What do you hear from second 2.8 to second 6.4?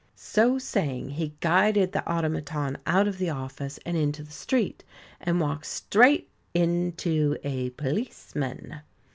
out of the office and into the street, and walked straight